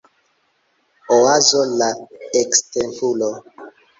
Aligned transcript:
Oazo 1.17 1.61
la 1.81 1.91
ekstempulo 2.41 3.31